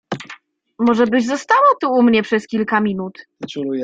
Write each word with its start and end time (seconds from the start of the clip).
Może 0.79 1.05
byś 1.07 1.25
została 1.25 1.67
tu 1.81 1.91
u 1.93 2.03
mnie 2.03 2.23
przez 2.23 2.47
kilka 2.47 2.81
minut? 2.81 3.27